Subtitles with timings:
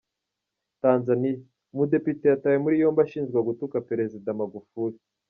[0.83, 1.35] Tanzania:
[1.73, 4.97] Umudepite yatawe muri yombi ashinjwa gutuka Perezida Magufuli.